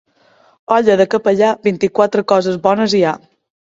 Olla 0.77 0.95
de 1.01 1.05
capellà, 1.11 1.51
vint-i-quatre 1.67 2.25
coses 2.33 2.59
bones 2.65 2.97
hi 2.97 3.03
ha. 3.03 3.13